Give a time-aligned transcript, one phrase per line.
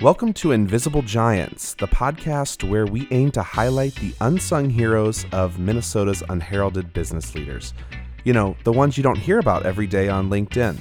[0.00, 5.58] Welcome to Invisible Giants, the podcast where we aim to highlight the unsung heroes of
[5.58, 7.74] Minnesota's unheralded business leaders.
[8.22, 10.78] You know, the ones you don't hear about every day on LinkedIn.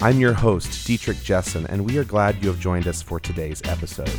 [0.00, 3.62] I'm your host, Dietrich Jessen, and we are glad you have joined us for today's
[3.64, 4.12] episode.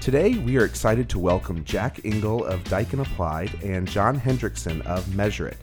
[0.00, 5.14] Today, we are excited to welcome Jack Engel of Daikin Applied and John Hendrickson of
[5.14, 5.58] Measurit.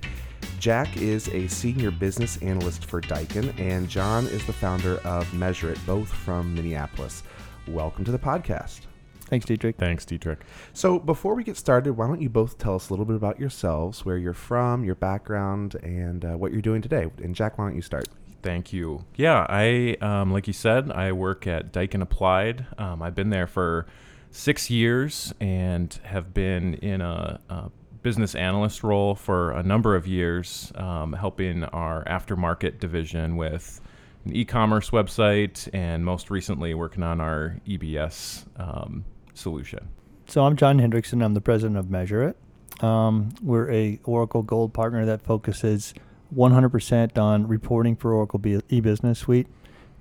[0.64, 5.78] Jack is a senior business analyst for Daikin, and John is the founder of Measurit,
[5.86, 7.24] both from Minneapolis.
[7.68, 8.80] Welcome to the podcast.
[9.26, 9.76] Thanks, Dietrich.
[9.76, 10.40] Thanks, Dietrich.
[10.72, 13.42] So, before we get started, why don't you both tell us a little bit about
[13.42, 17.12] yourselves, where you're from, your background, and uh, what you're doing today?
[17.22, 18.08] And, Jack, why don't you start?
[18.42, 19.04] Thank you.
[19.18, 22.68] Yeah, I, um, like you said, I work at Daikin Applied.
[22.78, 23.86] Um, I've been there for
[24.32, 27.70] six years and have been in a, a
[28.04, 33.82] business analyst role for a number of years, um, helping our aftermarket division with
[34.26, 39.90] an e-commerce website, and most recently working on our EBS um, solution.
[40.28, 41.24] So I'm John Hendrickson.
[41.24, 42.38] I'm the president of Measurit.
[42.82, 45.94] Um, we're a Oracle Gold partner that focuses
[46.36, 49.48] 100% on reporting for Oracle e-business suite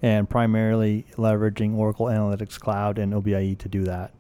[0.01, 4.13] and primarily leveraging Oracle Analytics Cloud and OBIEE to do that.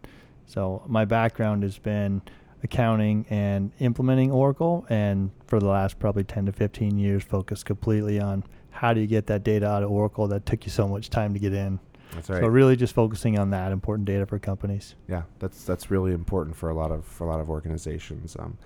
[0.47, 2.23] So my background has been
[2.63, 8.21] accounting and implementing Oracle, and for the last probably 10 to 15 years, focused completely
[8.21, 11.11] on how do you get that data out of Oracle that took you so much
[11.11, 11.79] time to get in.
[12.15, 12.41] That's right.
[12.41, 14.95] So really, just focusing on that important data for companies.
[15.09, 18.37] Yeah, that's that's really important for a lot of for a lot of organizations.
[18.39, 18.59] Um,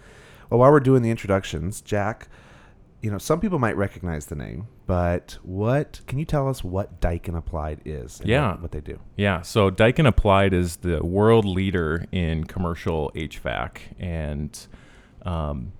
[0.51, 2.29] well, while we're doing the introductions, Jack,
[3.03, 7.01] you know, some people might recognize the name, but what can you tell us what
[7.01, 8.21] Daikin Applied is?
[8.25, 8.99] yeah, what, what, they do.
[9.17, 14.67] Yeah, so Daikin Applied is the world leader in commercial HVAC, and
[15.23, 15.73] um,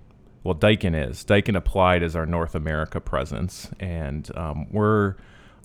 [0.43, 5.15] well, Daikin is Daikin Applied is our North America presence, and um, we're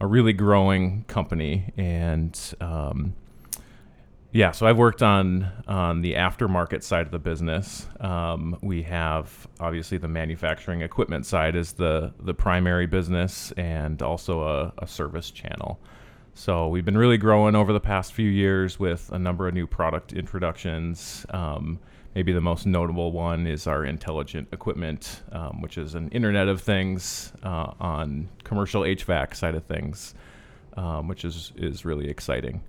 [0.00, 3.14] a really growing company, and um,
[4.32, 7.86] yeah, so I've worked on on the aftermarket side of the business.
[8.00, 14.42] Um, we have obviously the manufacturing equipment side is the the primary business, and also
[14.42, 15.78] a, a service channel.
[16.32, 19.66] So we've been really growing over the past few years with a number of new
[19.66, 21.26] product introductions.
[21.28, 21.78] Um,
[22.14, 26.62] maybe the most notable one is our intelligent equipment, um, which is an Internet of
[26.62, 30.14] Things uh, on commercial HVAC side of things,
[30.78, 32.62] um, which is is really exciting.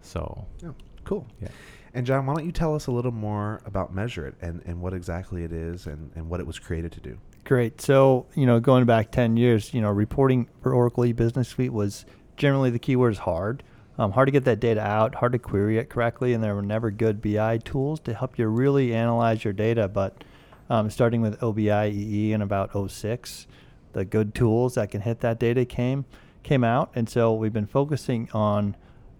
[0.00, 0.46] So.
[0.62, 0.70] Yeah.
[1.04, 1.26] Cool.
[1.40, 1.48] Yeah.
[1.94, 4.94] And John, why don't you tell us a little more about Measurit and, and what
[4.94, 7.18] exactly it is and, and what it was created to do?
[7.44, 7.80] Great.
[7.80, 12.06] So, you know, going back 10 years, you know, reporting for Oracle e-business suite was
[12.36, 13.62] generally the keyword is hard.
[13.98, 16.62] Um, hard to get that data out, hard to query it correctly, and there were
[16.62, 19.86] never good BI tools to help you really analyze your data.
[19.86, 20.24] But
[20.70, 23.46] um, starting with OBIEE in about 06,
[23.92, 26.06] the good tools that can hit that data came
[26.42, 28.74] came out, and so we've been focusing on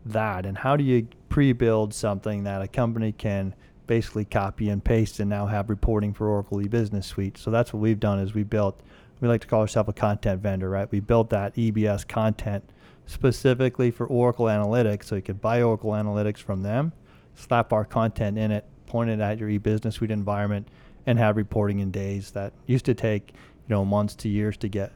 [0.04, 3.54] that and how do you pre-build something that a company can
[3.86, 7.36] basically copy and paste and now have reporting for Oracle e-business suite.
[7.36, 8.80] So that's what we've done is we built
[9.20, 10.90] we like to call ourselves a content vendor, right?
[10.90, 12.64] We built that EBS content
[13.06, 16.92] specifically for Oracle Analytics so you could buy Oracle Analytics from them,
[17.36, 20.66] slap our content in it, point it at your e-business suite environment
[21.06, 24.68] and have reporting in days that used to take, you know, months to years to
[24.68, 24.92] get.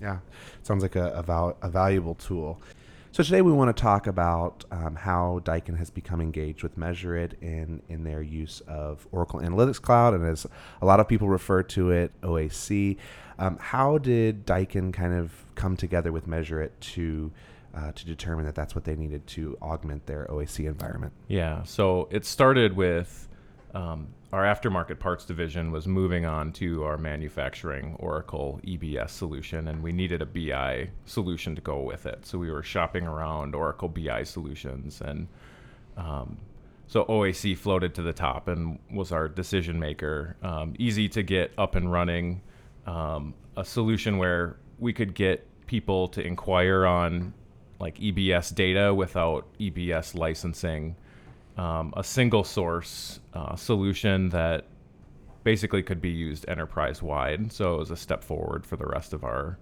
[0.00, 0.18] Yeah,
[0.62, 2.62] sounds like a, a, val- a valuable tool.
[3.18, 7.36] So today we want to talk about um, how Daikin has become engaged with Measurit
[7.40, 10.46] in, in their use of Oracle Analytics Cloud, and as
[10.80, 12.96] a lot of people refer to it, OAC.
[13.40, 17.32] Um, how did Daikin kind of come together with Measurit to
[17.74, 21.12] uh, to determine that that's what they needed to augment their OAC environment?
[21.26, 23.27] Yeah, so it started with
[23.74, 29.82] um, our aftermarket parts division was moving on to our manufacturing Oracle EBS solution, and
[29.82, 32.26] we needed a BI solution to go with it.
[32.26, 35.28] So we were shopping around Oracle BI solutions, and
[35.96, 36.38] um,
[36.86, 40.36] so OAC floated to the top and was our decision maker.
[40.42, 42.40] Um, easy to get up and running,
[42.86, 47.34] um, a solution where we could get people to inquire on
[47.80, 50.96] like EBS data without EBS licensing
[51.58, 54.64] um, a single source uh, solution that
[55.42, 57.52] basically could be used enterprise wide.
[57.52, 59.58] So it was a step forward for the rest of our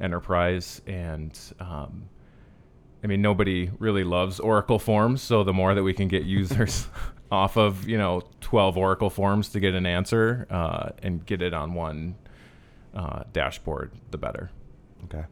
[0.00, 0.82] enterprise.
[0.86, 2.08] And um,
[3.02, 5.22] I mean, nobody really loves Oracle forms.
[5.22, 6.88] So the more that we can get users
[7.30, 11.54] off of, you know, 12 Oracle forms to get an answer uh, and get it
[11.54, 12.16] on one
[12.94, 14.50] uh, dashboard, the better.
[15.04, 15.26] Okay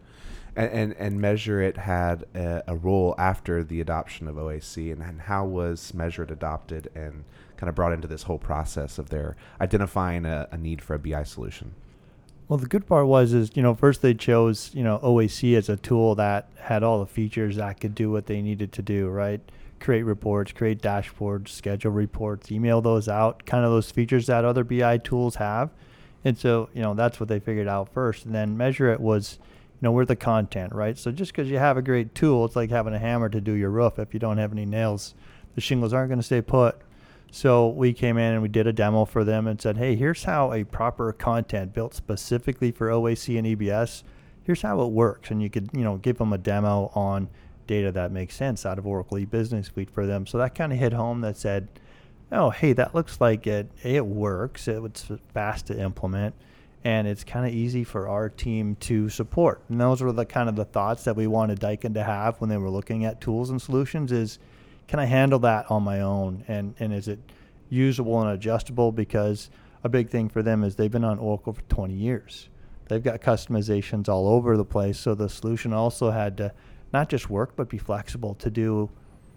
[0.57, 5.23] and, and, and Measurit had a, a, role after the adoption of OAC, and, and
[5.23, 7.25] how was Measurit adopted and
[7.57, 10.99] kind of brought into this whole process of their identifying a, a need for a
[10.99, 11.75] BI solution?
[12.49, 15.69] Well, the good part was is you know first they chose you know OAC as
[15.69, 19.09] a tool that had all the features that could do what they needed to do,
[19.09, 19.41] right?
[19.81, 24.63] Create reports, create dashboards, schedule reports, email those out, kind of those features that other
[24.63, 25.71] BI tools have.
[26.23, 29.39] And so you know that's what they figured out first, and then Measurit was
[29.85, 30.99] know we're the content, right?
[30.99, 33.53] So just because you have a great tool, it's like having a hammer to do
[33.53, 33.99] your roof.
[33.99, 35.15] If you don't have any nails,
[35.55, 36.77] the shingles aren't going to stay put.
[37.31, 40.25] So we came in and we did a demo for them and said, hey, here's
[40.25, 44.03] how a proper content built specifically for OAC and EBS,
[44.45, 45.31] here's how it works.
[45.31, 47.29] And you could, you know, give them a demo on
[47.67, 50.27] data that makes sense out of Oracle e-business suite for them.
[50.27, 51.69] So that kind of hit home that said,
[52.31, 54.69] oh, hey, that looks like it, it works.
[54.69, 56.35] It's fast to implement
[56.85, 59.63] and it's kind of easy for our team to support.
[59.69, 62.51] And those were the kind of the thoughts that we wanted Daikin to have when
[62.51, 64.39] they were looking at tools and solutions is–
[64.87, 66.45] can I handle that on my own?
[66.49, 67.19] And and is it
[67.69, 68.93] usable and adjustable?
[68.93, 69.51] Because
[69.83, 72.49] a big thing for them is they've been on Oracle for 20 years.
[72.89, 74.99] They've got customizations all over the place.
[74.99, 76.53] So the solution also had to
[76.93, 78.91] not just work, but be flexible to do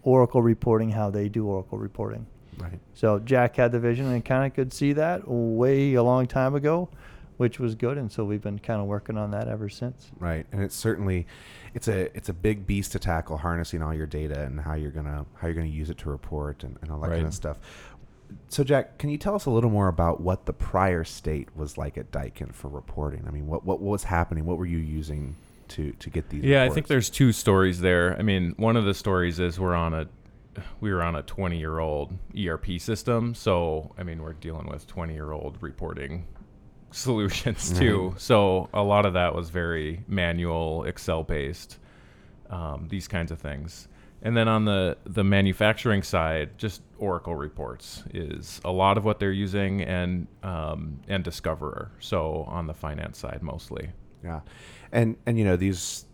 [0.04, 2.28] Oracle reporting how they do Oracle reporting.
[2.58, 2.80] Right.
[2.94, 6.56] So Jack had the vision and kind of could see that way a long time
[6.56, 6.90] ago
[7.38, 7.98] which was good.
[7.98, 10.12] And so we've been kind of working on that ever since.
[10.20, 11.26] Right, and it's certainly
[11.74, 14.92] it's a it's a big beast to tackle, harnessing all your data and how you're
[14.92, 17.18] gonna how you're gonna use it to report and, and all that right.
[17.18, 17.58] kind of stuff.
[18.50, 21.78] So Jack, can you tell us a little more about what the prior state was
[21.78, 23.24] like at Daikin for reporting?
[23.28, 24.46] I mean, what what, what was happening?
[24.46, 25.36] What were you using
[25.70, 26.44] to to get these?
[26.44, 26.72] Yeah, reports?
[26.72, 28.18] I think there's two stories there.
[28.18, 30.08] I mean, one of the stories is we're on a
[30.82, 33.34] we were on a 20 year old ERP system.
[33.36, 36.26] So, I mean, we're dealing with 20 year old reporting
[36.92, 37.80] solutions mm-hmm.
[37.80, 38.16] too.
[38.18, 41.80] So a lot of that was very manual, Excel based,
[42.50, 43.88] um, these kinds of things.
[44.22, 49.20] And then on the the manufacturing side, just Oracle reports is a lot of what
[49.20, 51.92] they're using, and um, and Discoverer.
[52.00, 53.92] So on the finance side, mostly.
[54.24, 54.42] Yeah,
[54.92, 56.06] and and you know these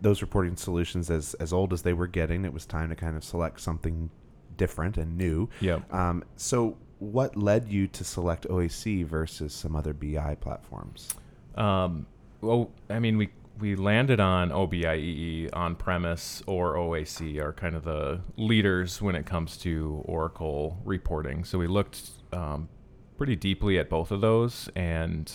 [0.00, 3.14] those reporting solutions as as old as they were getting, it was time to kind
[3.14, 4.08] of select something
[4.56, 5.48] different and new.
[5.60, 5.80] Yeah.
[5.90, 11.08] Um, so what led you to select OAC versus some other BI platforms?
[11.56, 12.06] Um,
[12.40, 17.84] well, I mean, we we landed on OBIEE on premise or OAC are kind of
[17.84, 21.44] the leaders when it comes to Oracle reporting.
[21.44, 22.70] So we looked um,
[23.18, 25.30] pretty deeply at both of those, and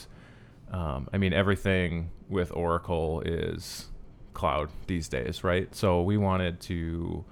[0.72, 3.90] um, I mean, everything with Oracle is
[4.34, 5.74] cloud these days, right?
[5.76, 7.24] So we wanted to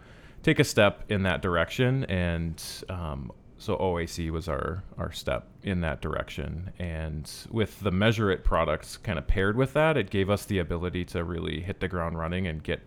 [0.44, 3.32] take a step in that direction, and um,
[3.64, 9.18] so OAC was our our step in that direction, and with the Measurit products kind
[9.18, 12.46] of paired with that, it gave us the ability to really hit the ground running
[12.46, 12.82] and get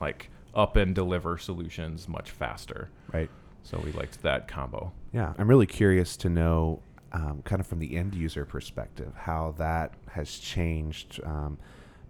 [0.00, 2.88] like up and deliver solutions much faster.
[3.12, 3.28] Right.
[3.64, 4.92] So we liked that combo.
[5.12, 6.80] Yeah, I'm really curious to know,
[7.12, 11.58] um, kind of from the end user perspective, how that has changed um,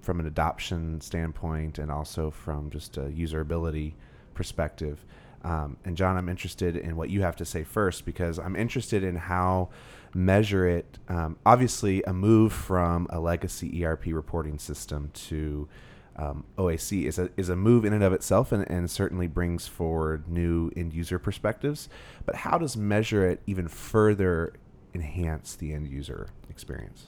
[0.00, 3.94] from an adoption standpoint and also from just a usability
[4.34, 5.04] perspective.
[5.44, 9.04] Um, and John, I'm interested in what you have to say first because I'm interested
[9.04, 9.68] in how
[10.14, 10.98] Measurit.
[11.08, 15.68] Um, obviously, a move from a legacy ERP reporting system to
[16.16, 19.66] um, OAC is a is a move in and of itself, and, and certainly brings
[19.66, 21.88] forward new end user perspectives.
[22.24, 24.54] But how does Measurit even further
[24.94, 27.06] enhance the end user experience?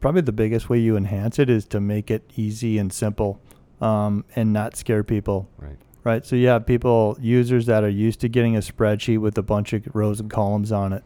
[0.00, 3.40] Probably the biggest way you enhance it is to make it easy and simple,
[3.80, 5.48] um, and not scare people.
[5.56, 6.24] Right right?
[6.24, 9.72] So you have people, users that are used to getting a spreadsheet with a bunch
[9.72, 11.02] of rows and columns on it.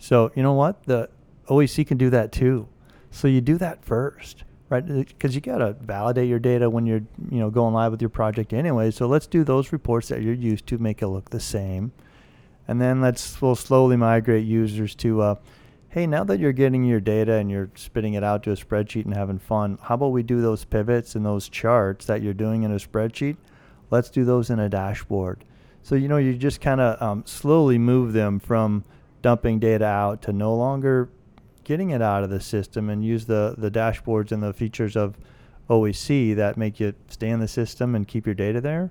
[0.00, 0.82] So you know what?
[0.82, 1.08] The
[1.46, 2.66] OAC can do that too.
[3.12, 4.84] So you do that first, right?
[4.84, 8.08] Because you got to validate your data when you're, you know, going live with your
[8.08, 8.90] project anyway.
[8.90, 11.92] So let's do those reports that you're used to, make it look the same,
[12.66, 15.34] and then let's we'll slowly migrate users to, uh,
[15.90, 19.04] hey, now that you're getting your data and you're spitting it out to a spreadsheet
[19.04, 22.64] and having fun, how about we do those pivots and those charts that you're doing
[22.64, 23.36] in a spreadsheet?
[23.92, 25.44] Let's do those in a dashboard.
[25.82, 28.84] So, you know, you just kind of um, slowly move them from
[29.20, 31.10] dumping data out to no longer
[31.62, 35.18] getting it out of the system and use the, the dashboards and the features of
[35.68, 38.90] OAC that make you stay in the system and keep your data there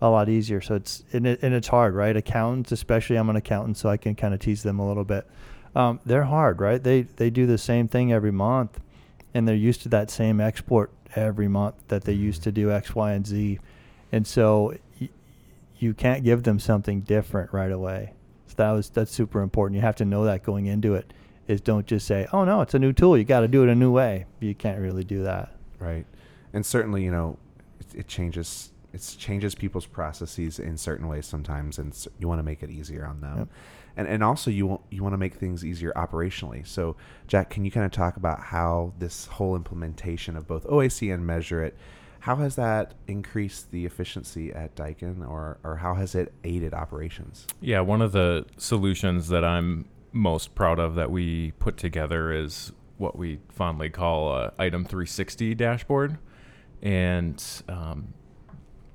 [0.00, 0.62] a lot easier.
[0.62, 2.16] So it's and, it, and it's hard, right?
[2.16, 5.28] Accountants, especially I'm an accountant, so I can kind of tease them a little bit.
[5.74, 6.82] Um, they're hard, right?
[6.82, 8.80] They they do the same thing every month,
[9.34, 12.94] and they're used to that same export every month that they used to do X,
[12.94, 13.58] Y, and Z
[14.12, 15.10] and so y-
[15.78, 18.14] you can't give them something different right away.
[18.46, 19.76] So that was that's super important.
[19.76, 21.12] You have to know that going into it.
[21.46, 23.16] Is don't just say, "Oh no, it's a new tool.
[23.16, 25.54] You got to do it a new way." You can't really do that.
[25.78, 26.04] Right,
[26.52, 27.38] and certainly, you know,
[27.80, 28.72] it, it changes.
[28.92, 33.06] It changes people's processes in certain ways sometimes, and you want to make it easier
[33.06, 33.38] on them.
[33.38, 33.48] Yep.
[33.96, 36.66] and and also you want you want to make things easier operationally.
[36.66, 36.96] So,
[37.28, 41.26] Jack, can you kind of talk about how this whole implementation of both OAC and
[41.26, 41.76] Measurit,
[42.20, 47.46] how has that increased the efficiency at Daikin, or or how has it aided operations?
[47.60, 52.72] Yeah, one of the solutions that I'm most proud of that we put together is
[52.96, 56.18] what we fondly call a item 360 dashboard,
[56.82, 58.14] and um,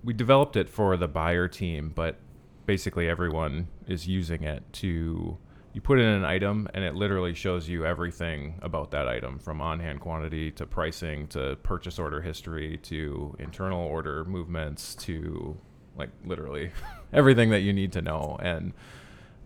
[0.04, 2.18] we developed it for the buyer team, but
[2.66, 5.38] basically everyone is using it to
[5.74, 9.60] you put in an item and it literally shows you everything about that item from
[9.60, 15.58] on-hand quantity to pricing to purchase order history to internal order movements to
[15.98, 16.72] like literally
[17.14, 18.38] everything that you need to know.
[18.42, 18.74] And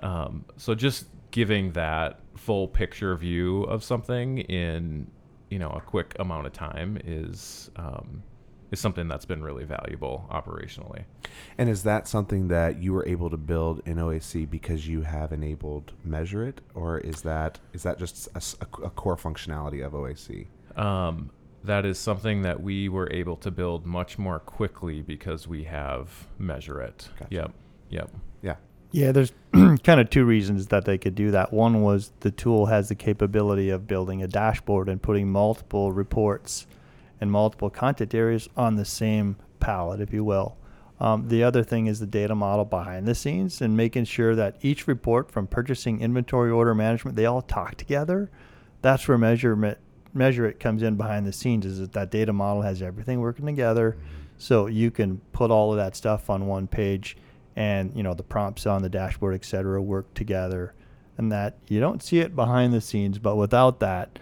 [0.02, 5.08] um, so just giving that full picture view of something in
[5.50, 8.22] you know a quick amount of time is um,
[8.72, 11.04] is something that's been really valuable operationally.
[11.58, 15.32] And is that something that you were able to build in OAC because you have
[15.32, 18.42] enabled Measurit, or is that is that just a,
[18.84, 20.48] a core functionality of OAC?
[20.78, 21.32] Um,
[21.64, 26.28] that is something that we were able to build much more quickly because we have
[26.38, 27.10] Measurit.
[27.20, 27.34] Gotcha.
[27.34, 27.52] Yep.
[27.90, 28.12] Yep.
[28.42, 28.56] Yeah.
[28.92, 31.52] Yeah, there's kind of two reasons that they could do that.
[31.52, 36.68] One was the tool has the capability of building a dashboard and putting multiple reports
[37.20, 40.58] and multiple content areas on the same palette, if you will.
[41.00, 44.58] Um, the other thing is the data model behind the scenes and making sure that
[44.62, 48.32] each report from purchasing, inventory, order management, they all talk together.
[48.82, 49.78] That's where measurement
[50.18, 53.98] Measurit comes in behind the scenes is that that data model has everything working together
[54.38, 57.18] so you can put all of that stuff on one page
[57.56, 60.74] and you know the prompts on the dashboard et cetera work together
[61.18, 64.20] and that you don't see it behind the scenes but without that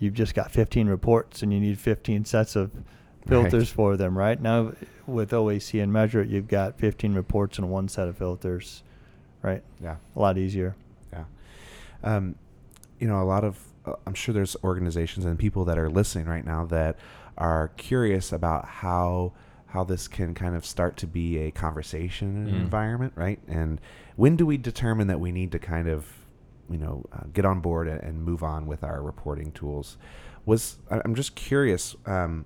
[0.00, 2.72] you've just got 15 reports and you need 15 sets of
[3.28, 3.68] filters Right.
[3.68, 4.72] for them right now
[5.06, 8.82] with oac and Measurit you've got 15 reports and one set of filters
[9.42, 9.96] right Yeah.
[10.16, 10.74] a lot easier
[11.12, 11.24] Yeah.
[12.02, 12.34] Um,
[12.98, 16.26] you know, a lot of, uh, I'm sure there's organizations and people that are listening
[16.26, 16.96] right now that
[17.38, 19.32] are curious about how
[19.68, 22.62] how this can kind of start to be a conversation in an Mm.
[22.62, 23.38] environment, right?
[23.46, 23.80] And
[24.16, 26.19] when do we determine that we need to kind of,
[26.70, 29.96] you know, uh, get on board and, and move on with our reporting tools?
[30.46, 31.96] Was I'm just curious.
[32.06, 32.44] Um,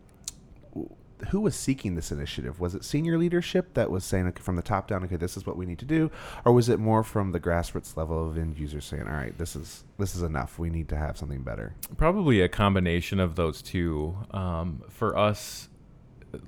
[1.31, 2.61] who was seeking this initiative?
[2.61, 5.47] Was it senior leadership that was saying okay, from the top down, okay, this is
[5.47, 6.11] what we need to do,
[6.45, 9.57] or was it more from the grassroots level of end users saying, all right, this
[9.57, 10.59] is this is enough.
[10.59, 11.75] We need to have something better.
[11.97, 14.17] Probably a combination of those two.
[14.33, 15.69] Um, for us,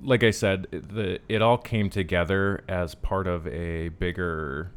[0.01, 4.71] like I said, the it all came together as part of a bigger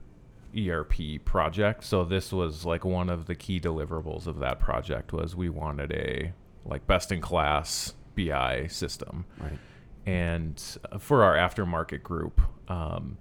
[0.57, 1.85] ERP project.
[1.85, 5.93] So this was like one of the key deliverables of that project was we wanted
[5.93, 6.33] a
[6.65, 9.59] like best in class BI system Right.
[10.07, 12.41] and uh, for our aftermarket group.
[12.69, 13.17] Um,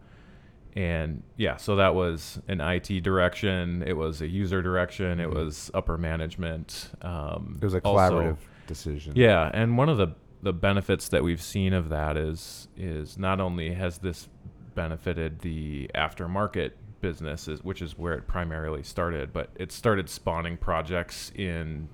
[0.76, 3.84] and yeah, so that was an IT direction.
[3.86, 5.20] It was a user direction.
[5.20, 5.34] It Mhm.
[5.36, 6.92] was upper management.
[7.02, 9.14] Um, It was a also- collaborative decision.
[9.16, 10.10] yeah, and one of the
[10.42, 14.30] the benefits that we've seen of that is is not only has this
[14.74, 16.72] benefited the aftermarket
[17.02, 21.90] businesses, which is where it primarily started, but it started spawning projects in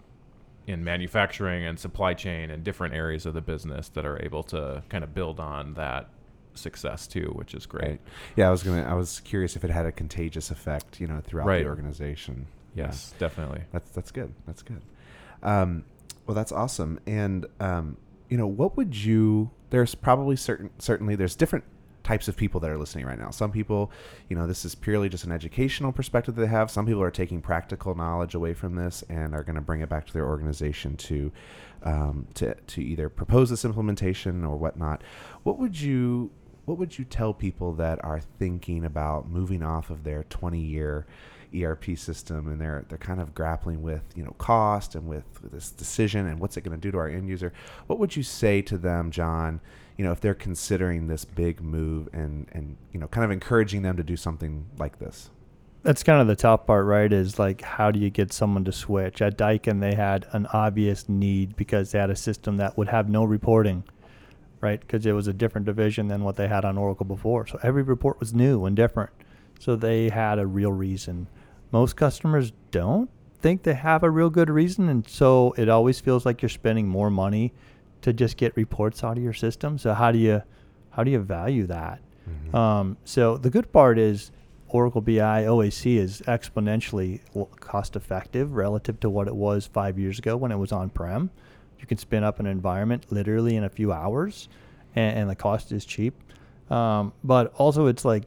[0.68, 4.82] in manufacturing and supply chain and different areas of the business that are able to
[4.90, 6.10] kind of build on that
[6.56, 7.84] success too, which is great.
[7.88, 8.02] Right.
[8.36, 8.82] Yeah, I was gonna.
[8.84, 11.64] I was curious if it had a contagious effect, you know, throughout Right.
[11.64, 12.48] the organization.
[12.74, 12.86] Yeah.
[12.86, 13.62] Yes, definitely.
[13.72, 14.34] That's that's good.
[14.48, 14.82] That's good.
[15.44, 15.84] Um,
[16.26, 17.00] well, that's awesome.
[17.06, 17.98] And um,
[18.30, 19.52] you know, what would you?
[19.70, 21.66] There's probably certain certainly there's different
[22.06, 23.32] types of people that are listening right now.
[23.32, 23.92] Some people,
[24.30, 26.70] you know, this is purely just an educational perspective that they have.
[26.70, 29.90] Some people are taking practical knowledge away from this and are going to bring it
[29.90, 31.32] back to their organization to
[31.82, 35.02] um, to to either propose this implementation or whatnot.
[35.42, 36.30] What would you
[36.66, 41.08] what would you tell people that are thinking about moving off of their 20 year
[41.56, 45.72] ERP system and they're they're kind of grappling with you know cost and with this
[45.72, 47.52] decision and what's it going to do to our end user?
[47.88, 49.60] What would you say to them, John?
[49.98, 53.82] You know, if they're considering this big move and and you know, kind of encouraging
[53.82, 55.30] them to do something like this.
[55.86, 57.14] that's kind of the tough part, right?
[57.14, 59.22] Is like, how do you get someone to switch?
[59.22, 63.08] At Daikin, they had an obvious need because they had a system that would have
[63.08, 63.84] no reporting,
[64.62, 64.80] right?
[64.80, 67.46] Because it was a different division than what they had on Oracle before.
[67.46, 69.12] So every report was new and different.
[69.60, 71.28] So they had a real reason.
[71.72, 74.90] Most customers don't think they have a real good reason.
[74.90, 77.54] And so it always feels like you're spending more money
[78.06, 79.80] to just get reports out of your system.
[79.80, 80.44] So how do you,
[80.92, 82.00] how do you value that?
[82.56, 84.32] Um, so the good part is
[84.70, 87.20] Oracle BI OAC is exponentially
[87.60, 91.32] cost effective relative to what it was five years ago when it was on prem.
[91.80, 94.50] You can spin up an environment literally in a few hours,
[94.96, 96.14] and, and the cost is cheap.
[96.72, 98.24] Um, but also, it's like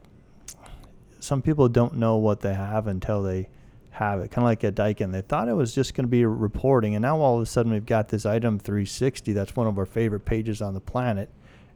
[1.20, 3.48] some people don't know what they have until they
[3.98, 4.30] have it.
[4.30, 7.02] Kind of like at Daikin, they thought it was just going to be reporting, and
[7.02, 9.32] now all of a sudden we've got this item 360.
[9.32, 11.28] That's one of our favorite pages on the planet,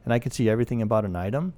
[0.05, 1.53] and I can see everything about an item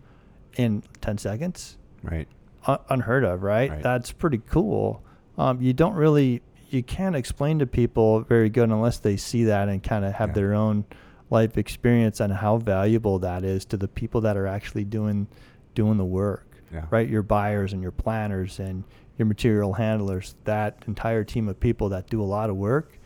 [0.58, 1.78] in 10 seconds.
[2.04, 2.28] Right.
[2.68, 3.70] Un- unheard of, right?
[3.70, 3.84] Right.
[3.84, 5.04] That's pretty cool.
[5.38, 9.70] Um, you don't really, you can't explain to people very good unless they see that
[9.70, 10.34] and kind of have Yeah.
[10.36, 10.86] their own
[11.30, 15.28] life experience on how valuable that is to the people that are actually doing
[15.74, 16.86] doing the work Yeah.
[16.90, 17.10] right?
[17.10, 18.84] Your buyers and your planners and
[19.18, 23.00] your material handlers, that entire team of people that do a lot of work,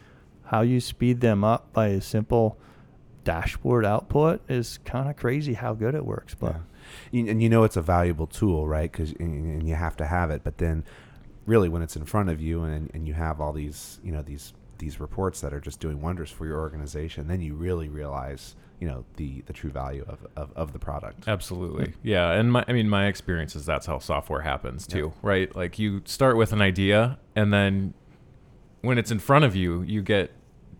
[0.45, 2.57] how you speed them up by a simple
[3.23, 6.33] dashboard output is kind of crazy how good it works.
[6.33, 6.55] But
[7.11, 7.29] Yeah.
[7.29, 8.91] And you know it's a valuable tool, right?
[8.91, 10.43] Because and you have to have it.
[10.43, 10.83] But then,
[11.45, 14.23] really, when it's in front of you and, and you have all these, you know,
[14.23, 18.55] these these reports that are just doing wonders for your organization, then you really realize,
[18.79, 21.27] you know, the the true value of of, of the product.
[21.27, 21.93] Absolutely.
[22.03, 22.31] Yeah.
[22.31, 24.95] And my, I mean, my experience is that's how software happens Yeah.
[24.95, 25.53] too, right?
[25.55, 27.93] Like you start with an idea and then
[28.81, 30.31] when it's in front of you, you get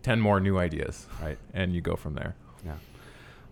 [0.02, 1.36] 10 more new ideas, Right.
[1.52, 2.34] And you go from there.
[2.64, 2.76] Yeah.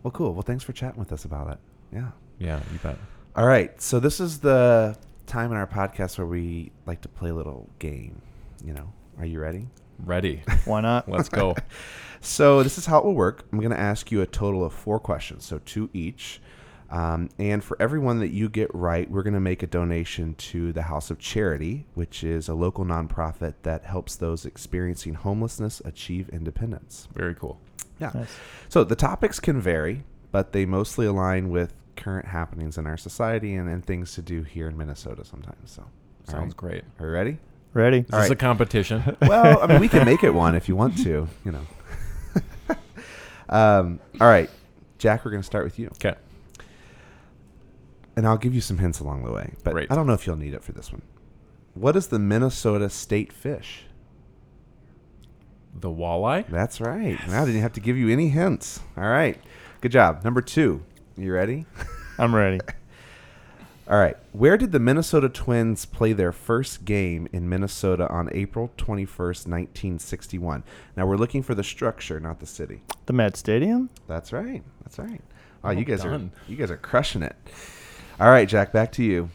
[0.03, 0.33] Well, cool.
[0.33, 1.59] Well, thanks for chatting with us about it.
[1.93, 2.11] Yeah.
[2.39, 2.97] Yeah, you bet.
[3.37, 3.79] All right.
[3.83, 7.69] So this is the time in our podcast where we like to play a little
[7.79, 8.23] game.
[8.65, 9.69] You know, are you ready?
[10.05, 10.43] Ready.
[10.65, 11.09] why not?
[11.09, 11.55] Let's go.
[12.21, 13.45] So this is how it will work.
[13.53, 16.41] I'm going to ask you a total of four questions, so two each.
[16.91, 20.73] Um, and for everyone that you get right, we're going to make a donation to
[20.73, 26.29] the House of Charity, which is a local nonprofit that helps those experiencing homelessness achieve
[26.31, 27.09] independence.
[27.15, 27.61] Very cool.
[28.01, 28.11] Yeah.
[28.15, 28.37] Nice.
[28.69, 33.55] So the topics can vary, but they mostly align with current happenings in our society
[33.55, 35.71] and, and things to do here in Minnesota sometimes.
[35.71, 35.85] So,
[36.25, 36.57] Sounds right.
[36.57, 36.85] great.
[37.01, 37.39] Are you ready?
[37.75, 37.99] Ready?
[37.99, 38.33] Is All this right.
[38.33, 39.17] a competition?
[39.23, 41.67] Well, I mean, we can make it one if you want to, you know.
[43.49, 44.51] um, all right,
[44.99, 45.89] Jack, we're going to start with you.
[45.89, 46.15] Okay.
[48.17, 49.93] And I'll give you some hints along the way, but Great.
[49.93, 51.03] I don't know if you'll need it for this one.
[51.75, 53.85] What is the Minnesota state fish?
[55.75, 56.47] The walleye?
[56.49, 57.19] That's right.
[57.29, 58.81] Now I didn't have to give you any hints.
[58.97, 59.41] All right.
[59.81, 60.25] Good job.
[60.25, 60.83] Number two.
[61.17, 61.67] You ready?
[62.19, 62.59] I'm ready.
[63.89, 64.17] All right.
[64.33, 70.63] Where did the Minnesota Twins play their first game in Minnesota on April 21st, 1961?
[70.95, 72.83] Now we're looking for the structure, not the city.
[73.07, 73.89] The Met Stadium?
[74.07, 74.63] That's right.
[74.83, 75.23] That's right.
[75.65, 76.33] Oh, Well you guys done.
[76.47, 77.35] are you guys are crushing it.
[78.21, 79.31] All right, Jack, back to you.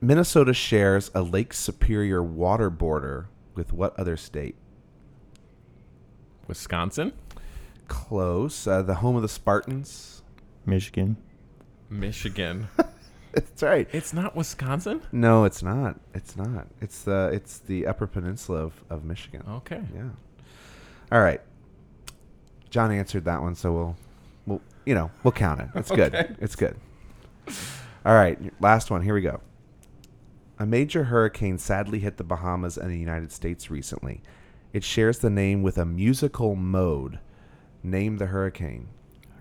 [0.00, 4.56] Minnesota shares a Lake Superior water border with what other state?
[6.48, 7.12] Wisconsin?
[7.86, 8.66] Close.
[8.66, 10.22] Uh, the home of the Spartans.
[10.64, 11.16] Michigan.
[11.90, 12.68] Michigan.
[13.32, 13.86] That's right.
[13.92, 15.02] it's not Wisconsin?
[15.12, 16.00] No, it's not.
[16.14, 16.68] It's not.
[16.80, 19.42] It's the it's the Upper Peninsula of, of Michigan.
[19.48, 19.82] Okay.
[19.94, 20.08] Yeah.
[21.12, 21.40] All right.
[22.70, 23.96] John answered that one, so we'll
[24.46, 25.68] we'll you know we'll count it.
[25.74, 26.36] It's good.
[26.40, 26.76] It's good.
[28.06, 29.02] All right, last one.
[29.02, 29.40] Here we go.
[30.58, 34.22] A major hurricane sadly hit the Bahamas and the United States recently.
[34.72, 37.18] It shares the name with a musical mode.
[37.82, 38.88] Name the hurricane.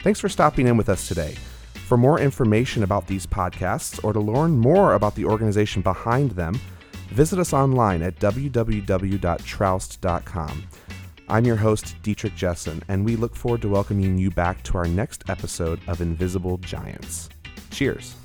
[0.03, 1.37] Thanks for stopping in with us today.
[1.87, 6.61] For more information about these podcasts or to learn more about the organization behind them,
[7.11, 10.65] visit us online at www.troust.com.
[11.29, 14.87] I'm your host, Dietrich Jessen, and we look forward to welcoming you back to our
[14.87, 17.29] next episode of Invisible Giants.
[17.71, 18.17] Cheers.